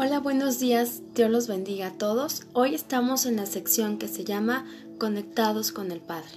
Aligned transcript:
Hola, 0.00 0.20
buenos 0.20 0.60
días, 0.60 1.02
Dios 1.16 1.28
los 1.28 1.48
bendiga 1.48 1.88
a 1.88 1.98
todos. 1.98 2.44
Hoy 2.52 2.72
estamos 2.72 3.26
en 3.26 3.34
la 3.34 3.46
sección 3.46 3.98
que 3.98 4.06
se 4.06 4.22
llama 4.22 4.64
Conectados 4.96 5.72
con 5.72 5.90
el 5.90 5.98
Padre. 5.98 6.30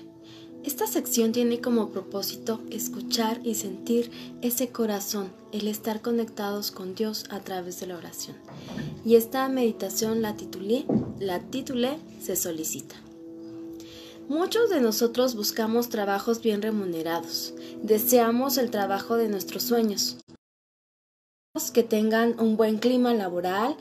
Esta 0.64 0.88
sección 0.88 1.32
tiene 1.32 1.62
como 1.62 1.92
propósito 1.92 2.60
escuchar 2.72 3.40
y 3.44 3.54
sentir 3.54 4.10
ese 4.42 4.70
corazón, 4.70 5.32
el 5.52 5.68
estar 5.68 6.02
conectados 6.02 6.72
con 6.72 6.96
Dios 6.96 7.26
a 7.30 7.42
través 7.42 7.80
de 7.80 7.86
la 7.86 7.98
oración. 7.98 8.36
Y 9.06 9.14
esta 9.14 9.48
meditación 9.48 10.24
la 10.24 10.36
titulé, 10.36 10.88
la 11.20 11.40
titulé 11.40 12.00
Se 12.20 12.36
solicita. 12.36 12.96
Muchos 14.28 14.72
de 14.72 14.82
nosotros 14.82 15.36
buscamos 15.36 15.90
trabajos 15.90 16.42
bien 16.42 16.64
remunerados, 16.64 17.54
deseamos 17.84 18.58
el 18.58 18.72
trabajo 18.72 19.18
de 19.18 19.30
nuestros 19.30 19.62
sueños, 19.62 20.18
que 21.72 21.84
tengan 21.84 22.40
un 22.40 22.58
buen 22.58 22.78
clima 22.78 23.14
laboral, 23.14 23.76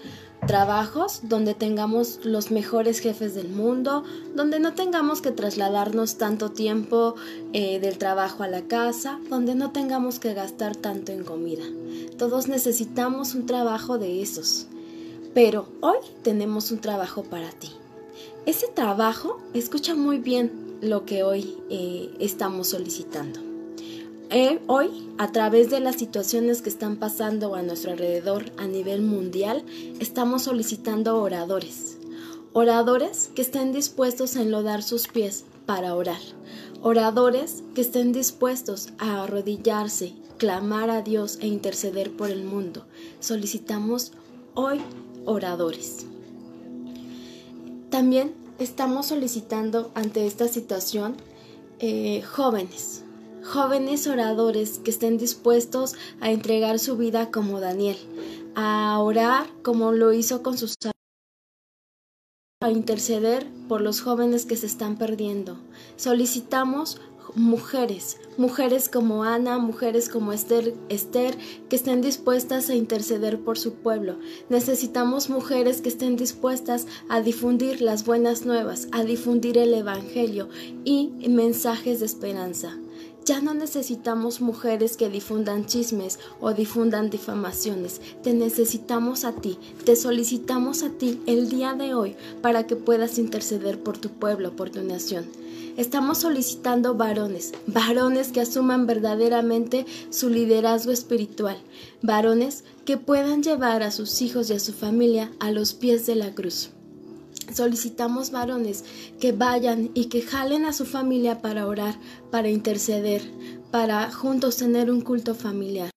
trabajos 0.47 1.21
donde 1.25 1.55
tengamos 1.55 2.21
los 2.25 2.51
mejores 2.51 3.01
jefes 3.01 3.35
del 3.35 3.49
mundo, 3.49 4.05
donde 4.35 4.59
no 4.59 4.75
tengamos 4.75 5.21
que 5.21 5.31
trasladarnos 5.31 6.17
tanto 6.17 6.51
tiempo 6.51 7.15
eh, 7.53 7.79
del 7.81 7.99
trabajo 7.99 8.43
a 8.43 8.49
la 8.49 8.63
casa, 8.63 9.19
donde 9.29 9.55
no 9.55 9.71
tengamos 9.71 10.19
que 10.19 10.35
gastar 10.35 10.77
tanto 10.77 11.13
en 11.13 11.25
comida. 11.25 11.65
Todos 12.19 12.49
necesitamos 12.49 13.35
un 13.35 13.47
trabajo 13.47 13.99
de 13.99 14.23
esos. 14.23 14.67
Pero 15.35 15.69
hoy 15.81 15.99
tenemos 16.23 16.73
un 16.73 16.81
trabajo 16.81 17.23
para 17.23 17.51
ti. 17.51 17.71
Ese 18.47 18.67
trabajo, 18.67 19.39
escucha 19.55 19.95
muy 19.95 20.19
bien 20.19 20.79
lo 20.81 21.05
que 21.05 21.23
hoy 21.23 21.57
eh, 21.69 22.11
estamos 22.19 22.69
solicitando. 22.69 23.50
Eh, 24.33 24.61
hoy, 24.69 25.09
a 25.19 25.33
través 25.33 25.71
de 25.71 25.81
las 25.81 25.97
situaciones 25.97 26.63
que 26.63 26.69
están 26.69 26.99
pasando 26.99 27.57
a 27.57 27.63
nuestro 27.63 27.91
alrededor 27.91 28.45
a 28.59 28.69
nivel 28.69 29.03
mundial, 29.03 29.65
estamos 29.99 30.43
solicitando 30.43 31.21
oradores. 31.21 31.99
Oradores 32.53 33.29
que 33.35 33.43
estén 33.43 33.73
dispuestos 33.73 34.37
a 34.37 34.43
enlodar 34.43 34.85
sus 34.85 35.09
pies 35.09 35.47
para 35.67 35.97
orar. 35.97 36.21
Oradores 36.81 37.65
que 37.75 37.81
estén 37.81 38.13
dispuestos 38.13 38.91
a 38.99 39.25
arrodillarse, 39.25 40.15
clamar 40.39 40.91
a 40.91 41.03
Dios 41.03 41.39
e 41.41 41.49
interceder 41.49 42.13
por 42.13 42.31
el 42.31 42.45
mundo. 42.45 42.87
Solicitamos 43.19 44.13
hoy 44.55 44.81
oradores. 45.25 46.07
También 47.91 48.33
estamos 48.61 49.07
solicitando 49.07 49.91
ante 49.97 50.25
esta 50.25 50.47
situación 50.47 51.17
eh, 51.81 52.23
jóvenes, 52.23 53.03
jóvenes 53.45 54.07
oradores 54.07 54.79
que 54.79 54.91
estén 54.91 55.19
dispuestos 55.19 55.95
a 56.21 56.31
entregar 56.31 56.79
su 56.79 56.97
vida 56.97 57.31
como 57.31 57.61
Daniel, 57.61 57.97
a 58.55 58.99
orar 59.01 59.47
como 59.63 59.93
lo 59.93 60.13
hizo 60.13 60.43
con 60.43 60.59
sus 60.59 60.77
a 62.63 62.71
interceder 62.71 63.47
por 63.69 63.81
los 63.81 64.03
jóvenes 64.03 64.45
que 64.45 64.55
se 64.55 64.67
están 64.67 64.99
perdiendo. 64.99 65.57
Solicitamos 65.97 67.01
mujeres, 67.35 68.19
mujeres 68.37 68.89
como 68.89 69.25
Ana, 69.25 69.59
mujeres 69.59 70.09
como 70.09 70.33
Esther, 70.33 70.75
Esther, 70.89 71.39
que 71.69 71.77
estén 71.77 72.03
dispuestas 72.03 72.69
a 72.69 72.75
interceder 72.75 73.41
por 73.41 73.59
su 73.59 73.75
pueblo. 73.75 74.19
Necesitamos 74.49 75.31
mujeres 75.31 75.81
que 75.81 75.89
estén 75.89 76.17
dispuestas 76.17 76.87
a 77.09 77.21
difundir 77.21 77.81
las 77.81 78.05
buenas 78.05 78.45
nuevas, 78.45 78.89
a 78.93 79.05
difundir 79.05 79.59
el 79.59 79.73
Evangelio 79.73 80.49
y 80.85 81.13
mensajes 81.29 82.01
de 82.01 82.07
esperanza. 82.07 82.79
Ya 83.25 83.41
no 83.41 83.55
necesitamos 83.55 84.41
mujeres 84.41 84.97
que 84.97 85.09
difundan 85.09 85.67
chismes 85.67 86.19
o 86.41 86.53
difundan 86.53 87.11
difamaciones. 87.11 88.01
Te 88.23 88.33
necesitamos 88.33 89.25
a 89.25 89.33
ti, 89.33 89.59
te 89.85 89.95
solicitamos 89.95 90.83
a 90.83 90.91
ti 90.91 91.21
el 91.27 91.49
día 91.49 91.75
de 91.75 91.95
hoy 91.95 92.17
para 92.41 92.67
que 92.67 92.77
puedas 92.77 93.19
interceder 93.19 93.83
por 93.83 93.99
tu 93.99 94.09
pueblo, 94.09 94.57
por 94.57 94.71
tu 94.71 94.83
nación. 94.83 95.27
Estamos 95.77 96.19
solicitando 96.19 96.95
varones, 96.95 97.53
varones 97.67 98.33
que 98.33 98.41
asuman 98.41 98.87
verdaderamente 98.87 99.87
su 100.11 100.29
liderazgo 100.29 100.91
espiritual, 100.91 101.59
varones 102.03 102.65
que 102.85 102.97
puedan 102.97 103.43
llevar 103.43 103.83
a 103.83 103.91
sus 103.91 104.21
hijos 104.23 104.51
y 104.51 104.55
a 104.55 104.61
su 104.61 104.73
familia 104.73 105.31
a 105.39 105.53
los 105.53 105.75
pies 105.75 106.07
de 106.07 106.17
la 106.17 106.35
cruz. 106.35 106.71
Solicitamos 107.55 108.31
varones 108.31 108.85
que 109.19 109.33
vayan 109.33 109.91
y 109.95 110.07
que 110.07 110.23
jalen 110.23 110.65
a 110.65 110.73
su 110.73 110.85
familia 110.85 111.43
para 111.43 111.67
orar, 111.67 111.99
para 112.31 112.49
interceder, 112.49 113.23
para 113.71 114.11
juntos 114.11 114.57
tener 114.57 114.91
un 114.91 115.01
culto 115.01 115.35
familiar. 115.35 115.91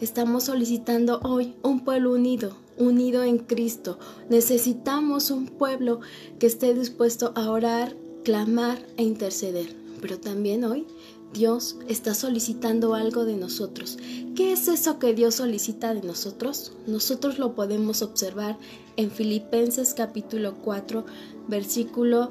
Estamos 0.00 0.44
solicitando 0.44 1.20
hoy 1.22 1.54
un 1.62 1.84
pueblo 1.84 2.12
unido, 2.12 2.56
unido 2.76 3.22
en 3.22 3.38
Cristo. 3.38 3.98
Necesitamos 4.28 5.30
un 5.30 5.46
pueblo 5.46 6.00
que 6.38 6.46
esté 6.46 6.74
dispuesto 6.74 7.32
a 7.34 7.50
orar, 7.50 7.96
clamar 8.24 8.78
e 8.96 9.04
interceder. 9.04 9.74
Pero 10.00 10.20
también 10.20 10.64
hoy 10.64 10.86
Dios 11.32 11.76
está 11.88 12.14
solicitando 12.14 12.94
algo 12.94 13.24
de 13.24 13.36
nosotros. 13.36 13.98
¿Qué 14.34 14.52
es 14.52 14.68
eso 14.68 14.98
que 14.98 15.14
Dios 15.14 15.36
solicita 15.36 15.92
de 15.94 16.02
nosotros? 16.02 16.72
Nosotros 16.86 17.38
lo 17.38 17.54
podemos 17.54 18.02
observar 18.02 18.58
en 18.96 19.10
Filipenses 19.10 19.94
capítulo 19.94 20.54
4, 20.62 21.04
versículo 21.48 22.30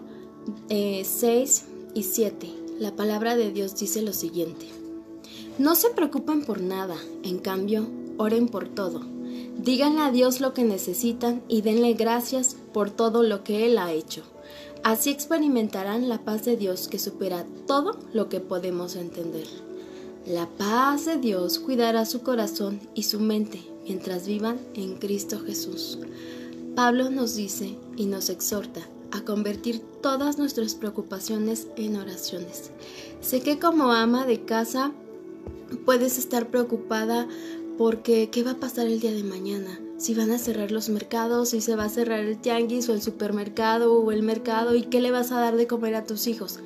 6 0.69 0.69
eh, 0.69 1.47
y 1.93 2.03
7. 2.03 2.49
La 2.79 2.95
palabra 2.95 3.35
de 3.35 3.51
Dios 3.51 3.75
dice 3.75 4.01
lo 4.01 4.13
siguiente. 4.13 4.67
No 5.57 5.75
se 5.75 5.89
preocupen 5.91 6.43
por 6.43 6.61
nada, 6.61 6.97
en 7.23 7.39
cambio, 7.39 7.87
oren 8.17 8.47
por 8.47 8.67
todo. 8.67 9.01
Díganle 9.57 10.01
a 10.01 10.11
Dios 10.11 10.41
lo 10.41 10.53
que 10.53 10.63
necesitan 10.63 11.41
y 11.47 11.61
denle 11.61 11.93
gracias 11.93 12.57
por 12.73 12.89
todo 12.89 13.23
lo 13.23 13.43
que 13.43 13.65
Él 13.65 13.77
ha 13.77 13.93
hecho 13.93 14.23
Así 14.85 15.09
experimentarán 15.09 16.09
la 16.09 16.23
paz 16.23 16.45
de 16.45 16.57
Dios 16.57 16.87
que 16.87 16.99
supera 16.99 17.43
todo 17.65 17.97
lo 18.13 18.29
que 18.29 18.39
podemos 18.39 18.95
entender. 18.95 19.47
La 20.27 20.47
paz 20.47 21.05
de 21.05 21.17
Dios 21.17 21.57
cuidará 21.57 22.05
su 22.05 22.21
corazón 22.21 22.79
y 22.93 23.01
su 23.01 23.19
mente 23.19 23.63
mientras 23.83 24.27
vivan 24.27 24.59
en 24.75 24.97
Cristo 24.97 25.39
Jesús. 25.39 25.97
Pablo 26.75 27.09
nos 27.09 27.35
dice 27.35 27.75
y 27.97 28.05
nos 28.05 28.29
exhorta 28.29 28.81
a 29.09 29.21
convertir 29.21 29.81
todas 30.03 30.37
nuestras 30.37 30.75
preocupaciones 30.75 31.65
en 31.77 31.95
oraciones. 31.95 32.69
Sé 33.21 33.41
que 33.41 33.57
como 33.57 33.91
ama 33.91 34.27
de 34.27 34.45
casa 34.45 34.91
puedes 35.83 36.19
estar 36.19 36.49
preocupada 36.49 37.27
porque 37.79 38.29
¿qué 38.29 38.43
va 38.43 38.51
a 38.51 38.59
pasar 38.59 38.85
el 38.85 38.99
día 38.99 39.13
de 39.13 39.23
mañana? 39.23 39.79
Si 40.05 40.13
van 40.13 40.29
a 40.29 40.37
cerrar 40.37 40.69
los 40.69 40.89
mercados, 40.89 41.49
si 41.49 41.61
se 41.61 41.75
va 41.75 41.85
a 41.85 41.89
cerrar 41.89 42.19
el 42.19 42.37
tianguis 42.37 42.87
o 42.89 42.93
el 42.93 43.01
supermercado 43.01 43.91
o 43.91 44.11
el 44.11 44.21
mercado 44.21 44.75
y 44.75 44.83
qué 44.83 45.01
le 45.01 45.09
vas 45.09 45.31
a 45.31 45.39
dar 45.39 45.55
de 45.55 45.65
comer 45.65 45.95
a 45.95 46.03
tus 46.03 46.27
hijos. 46.27 46.59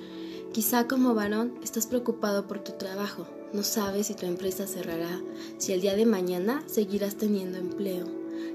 Quizá 0.51 0.89
como 0.89 1.15
varón 1.15 1.53
estás 1.63 1.87
preocupado 1.87 2.49
por 2.49 2.59
tu 2.59 2.73
trabajo, 2.73 3.27
no 3.53 3.63
sabes 3.63 4.07
si 4.07 4.13
tu 4.13 4.25
empresa 4.25 4.67
cerrará, 4.67 5.21
si 5.57 5.71
el 5.71 5.79
día 5.79 5.95
de 5.95 6.05
mañana 6.05 6.65
seguirás 6.65 7.15
teniendo 7.15 7.57
empleo. 7.57 8.07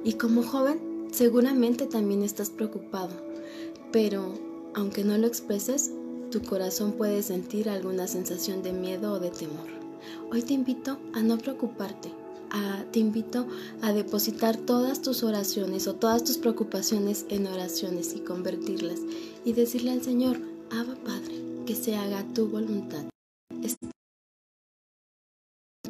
Y 0.05 0.15
como 0.19 0.43
joven 0.43 1.09
seguramente 1.11 1.87
también 1.87 2.23
estás 2.23 2.51
preocupado, 2.51 3.15
pero 3.91 4.35
aunque 4.75 5.03
no 5.03 5.17
lo 5.17 5.27
expreses, 5.27 5.93
tu 6.31 6.43
corazón 6.43 6.93
puede 6.93 7.23
sentir 7.23 7.71
alguna 7.71 8.07
sensación 8.07 8.63
de 8.63 8.75
miedo 8.75 9.15
o 9.15 9.19
de 9.19 9.31
temor. 9.31 9.71
Hoy 10.31 10.43
te 10.43 10.53
invito 10.53 10.99
a 11.15 11.23
no 11.23 11.39
preocuparte, 11.39 12.13
te 12.95 13.01
invito 13.01 13.47
a 13.83 13.93
depositar 13.93 14.57
todas 14.57 15.03
tus 15.03 15.25
oraciones 15.25 15.89
o 15.89 15.95
todas 15.95 16.23
tus 16.23 16.39
preocupaciones 16.39 17.27
en 17.29 17.49
oraciones 17.49 18.15
y 18.15 18.21
convertirlas 18.21 19.01
y 19.45 19.53
decirle 19.53 19.91
al 19.91 20.03
Señor, 20.03 20.39
Abba 20.71 20.95
Padre, 21.05 21.35
que 21.67 21.75
se 21.75 21.97
haga 21.97 22.25
tu 22.35 22.47
voluntad. 22.47 23.05
Es 23.63 23.77
un 23.83 23.91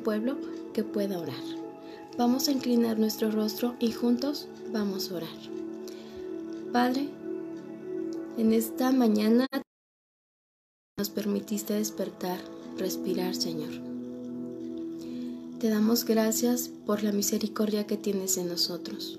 pueblo 0.02 0.38
que 0.72 0.82
pueda 0.82 1.18
orar. 1.18 1.42
Vamos 2.16 2.48
a 2.48 2.52
inclinar 2.52 2.98
nuestro 2.98 3.30
rostro 3.30 3.76
y 3.78 3.92
juntos 3.92 4.48
vamos 4.72 5.10
a 5.10 5.16
orar. 5.16 5.28
Padre, 6.72 7.10
en 8.38 8.52
esta 8.52 8.92
mañana 8.92 9.46
nos 10.96 11.10
permitiste 11.10 11.74
despertar, 11.74 12.38
respirar, 12.78 13.34
Señor. 13.34 13.93
Te 15.64 15.70
damos 15.70 16.04
gracias 16.04 16.68
por 16.68 17.02
la 17.02 17.10
misericordia 17.10 17.86
que 17.86 17.96
tienes 17.96 18.36
en 18.36 18.48
nosotros. 18.48 19.18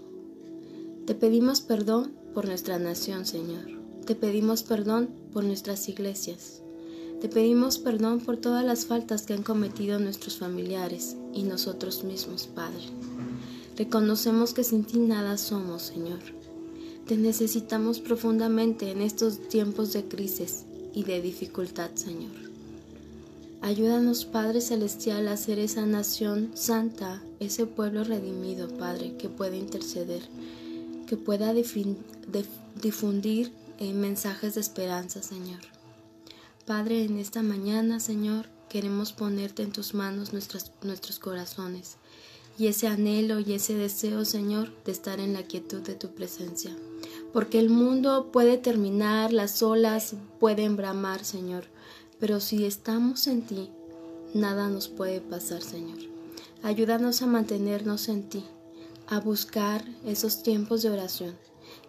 Te 1.07 1.15
pedimos 1.15 1.61
perdón 1.61 2.13
por 2.35 2.45
nuestra 2.45 2.77
nación, 2.77 3.25
Señor. 3.25 3.65
Te 4.05 4.13
pedimos 4.13 4.61
perdón 4.61 5.09
por 5.33 5.43
nuestras 5.43 5.89
iglesias. 5.89 6.61
Te 7.19 7.29
pedimos 7.29 7.79
perdón 7.79 8.19
por 8.19 8.37
todas 8.37 8.63
las 8.63 8.85
faltas 8.85 9.23
que 9.23 9.33
han 9.33 9.41
cometido 9.41 9.97
nuestros 9.97 10.37
familiares 10.37 11.17
y 11.33 11.41
nosotros 11.41 12.03
mismos, 12.03 12.45
Padre. 12.45 12.83
Reconocemos 13.75 14.53
que 14.53 14.63
sin 14.63 14.83
ti 14.83 14.99
nada 14.99 15.39
somos, 15.39 15.81
Señor. 15.81 16.19
Te 17.07 17.17
necesitamos 17.17 17.99
profundamente 17.99 18.91
en 18.91 19.01
estos 19.01 19.47
tiempos 19.47 19.93
de 19.93 20.07
crisis 20.07 20.65
y 20.93 21.05
de 21.05 21.23
dificultad, 21.23 21.89
Señor. 21.95 22.44
Ayúdanos, 23.65 24.25
Padre 24.25 24.61
Celestial, 24.61 25.27
a 25.27 25.37
ser 25.37 25.57
esa 25.57 25.87
nación 25.87 26.51
santa, 26.53 27.23
ese 27.39 27.65
pueblo 27.65 28.03
redimido, 28.03 28.67
Padre, 28.69 29.17
que 29.17 29.27
puede 29.27 29.57
interceder 29.57 30.21
que 31.05 31.17
pueda 31.17 31.51
difundir 31.53 33.51
eh, 33.79 33.93
mensajes 33.93 34.55
de 34.55 34.61
esperanza, 34.61 35.21
Señor. 35.21 35.61
Padre, 36.65 37.05
en 37.05 37.17
esta 37.17 37.43
mañana, 37.43 37.99
Señor, 37.99 38.47
queremos 38.69 39.13
ponerte 39.13 39.63
en 39.63 39.71
tus 39.71 39.93
manos 39.93 40.31
nuestros, 40.31 40.71
nuestros 40.83 41.19
corazones 41.19 41.97
y 42.57 42.67
ese 42.67 42.87
anhelo 42.87 43.39
y 43.39 43.53
ese 43.53 43.73
deseo, 43.75 44.25
Señor, 44.25 44.71
de 44.85 44.91
estar 44.91 45.19
en 45.19 45.33
la 45.33 45.43
quietud 45.43 45.81
de 45.81 45.95
tu 45.95 46.09
presencia. 46.09 46.75
Porque 47.33 47.59
el 47.59 47.69
mundo 47.69 48.29
puede 48.31 48.57
terminar, 48.57 49.33
las 49.33 49.61
olas 49.61 50.15
pueden 50.39 50.75
bramar, 50.77 51.25
Señor, 51.25 51.65
pero 52.19 52.39
si 52.39 52.65
estamos 52.65 53.27
en 53.27 53.41
ti, 53.41 53.69
nada 54.33 54.69
nos 54.69 54.87
puede 54.87 55.21
pasar, 55.21 55.61
Señor. 55.61 55.97
Ayúdanos 56.63 57.21
a 57.21 57.27
mantenernos 57.27 58.09
en 58.09 58.27
ti, 58.29 58.43
a 59.07 59.19
buscar 59.19 59.85
esos 60.05 60.43
tiempos 60.43 60.81
de 60.81 60.89
oración 60.89 61.35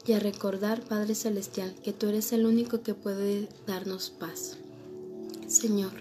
y 0.06 0.12
a 0.12 0.20
recordar, 0.20 0.82
Padre 0.84 1.14
Celestial, 1.14 1.74
que 1.82 1.92
tú 1.92 2.08
eres 2.08 2.32
el 2.32 2.46
único 2.46 2.82
que 2.82 2.94
puede 2.94 3.48
darnos 3.66 4.10
paz. 4.10 4.58
Señor, 5.48 5.92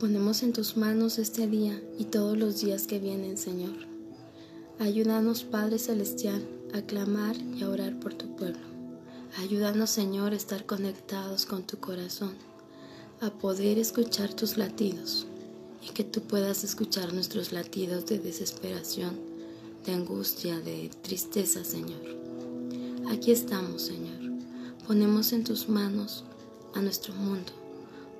ponemos 0.00 0.42
en 0.42 0.52
tus 0.52 0.76
manos 0.76 1.18
este 1.18 1.46
día 1.46 1.80
y 1.98 2.06
todos 2.06 2.36
los 2.36 2.60
días 2.60 2.86
que 2.86 2.98
vienen, 2.98 3.38
Señor. 3.38 3.86
Ayúdanos, 4.78 5.44
Padre 5.44 5.78
Celestial, 5.78 6.42
a 6.74 6.82
clamar 6.82 7.36
y 7.36 7.62
a 7.62 7.68
orar 7.68 8.00
por 8.00 8.14
tu 8.14 8.34
pueblo. 8.34 8.66
Ayúdanos, 9.38 9.90
Señor, 9.90 10.32
a 10.32 10.36
estar 10.36 10.66
conectados 10.66 11.46
con 11.46 11.62
tu 11.62 11.78
corazón, 11.78 12.34
a 13.22 13.30
poder 13.30 13.78
escuchar 13.78 14.34
tus 14.34 14.58
latidos 14.58 15.26
y 15.80 15.90
que 15.94 16.04
tú 16.04 16.20
puedas 16.20 16.64
escuchar 16.64 17.14
nuestros 17.14 17.52
latidos 17.52 18.04
de 18.04 18.18
desesperación, 18.18 19.18
de 19.86 19.94
angustia, 19.94 20.60
de 20.60 20.90
tristeza, 21.00 21.64
Señor. 21.64 22.02
Aquí 23.08 23.32
estamos, 23.32 23.82
Señor. 23.82 24.20
Ponemos 24.86 25.32
en 25.32 25.44
tus 25.44 25.70
manos 25.70 26.24
a 26.74 26.82
nuestro 26.82 27.14
mundo 27.14 27.52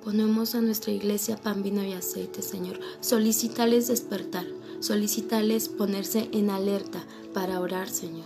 Ponemos 0.03 0.53
a 0.53 0.59
nuestra 0.59 0.91
iglesia 0.91 1.37
pan, 1.37 1.63
vino 1.63 1.81
y 1.81 1.93
aceite, 1.93 2.41
Señor. 2.41 2.77
Solicítales 2.99 3.87
despertar, 3.87 4.45
solicítales 4.81 5.69
ponerse 5.69 6.27
en 6.33 6.49
alerta 6.49 7.05
para 7.33 7.61
orar, 7.61 7.89
Señor. 7.89 8.25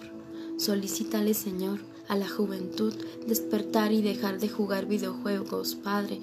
Solicítales, 0.58 1.38
Señor, 1.38 1.80
a 2.08 2.16
la 2.16 2.28
juventud 2.28 2.96
despertar 3.28 3.92
y 3.92 4.02
dejar 4.02 4.40
de 4.40 4.50
jugar 4.50 4.88
videojuegos, 4.88 5.76
Padre. 5.76 6.20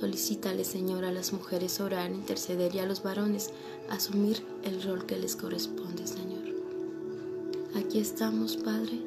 Solicítales, 0.00 0.66
Señor, 0.66 1.04
a 1.04 1.12
las 1.12 1.34
mujeres 1.34 1.78
orar, 1.78 2.10
interceder 2.10 2.74
y 2.74 2.78
a 2.78 2.86
los 2.86 3.02
varones 3.02 3.50
asumir 3.90 4.42
el 4.64 4.82
rol 4.82 5.04
que 5.04 5.18
les 5.18 5.36
corresponde, 5.36 6.06
Señor. 6.06 6.40
Aquí 7.74 7.98
estamos, 7.98 8.56
Padre, 8.56 8.98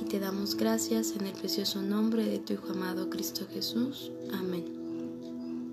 y 0.00 0.04
te 0.04 0.20
damos 0.20 0.54
gracias 0.54 1.14
en 1.16 1.26
el 1.26 1.32
precioso 1.32 1.82
nombre 1.82 2.24
de 2.24 2.38
tu 2.38 2.52
Hijo 2.52 2.70
amado 2.70 3.10
Cristo 3.10 3.48
Jesús. 3.52 4.12
Amén. 4.32 5.72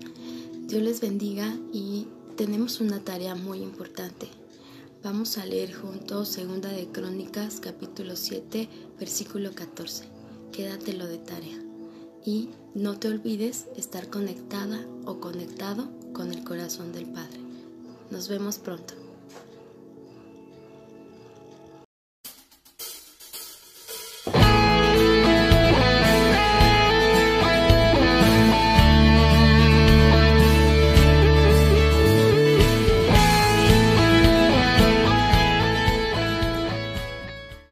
Dios 0.66 0.82
les 0.82 1.00
bendiga 1.00 1.56
y 1.72 2.08
tenemos 2.36 2.80
una 2.80 2.98
tarea 2.98 3.36
muy 3.36 3.62
importante. 3.62 4.26
Vamos 5.04 5.38
a 5.38 5.46
leer 5.46 5.72
juntos 5.72 6.28
Segunda 6.28 6.70
de 6.70 6.88
Crónicas 6.88 7.60
capítulo 7.60 8.16
7 8.16 8.68
versículo 8.98 9.52
14. 9.54 10.06
Quédatelo 10.50 11.06
de 11.06 11.18
tarea. 11.18 11.73
Y 12.24 12.50
no 12.74 12.98
te 12.98 13.08
olvides 13.08 13.66
estar 13.76 14.08
conectada 14.08 14.80
o 15.04 15.20
conectado 15.20 15.88
con 16.12 16.32
el 16.32 16.42
corazón 16.42 16.92
del 16.92 17.06
Padre. 17.06 17.38
Nos 18.10 18.28
vemos 18.28 18.58
pronto. 18.58 19.03